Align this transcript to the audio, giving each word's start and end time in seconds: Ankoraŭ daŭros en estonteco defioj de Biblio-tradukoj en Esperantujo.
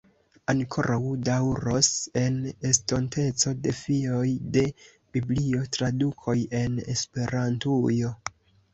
Ankoraŭ 0.51 1.01
daŭros 1.27 1.89
en 2.21 2.39
estonteco 2.71 3.55
defioj 3.69 4.25
de 4.59 4.67
Biblio-tradukoj 5.13 6.37
en 6.65 6.85
Esperantujo. 6.99 8.17